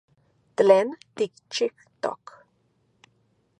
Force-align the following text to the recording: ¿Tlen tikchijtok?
¿Tlen 0.57 0.87
tikchijtok? 1.15 2.23